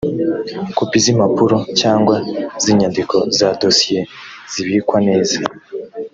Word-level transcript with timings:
kopi 0.77 0.97
z’impapuro 1.03 1.57
cyangwa 1.79 2.15
z’inyandiko 2.63 3.15
za 3.37 3.47
dosiye, 3.61 3.99
zibikwa 4.53 4.97
neza 5.07 5.37